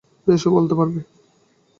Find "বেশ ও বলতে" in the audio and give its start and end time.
0.27-0.73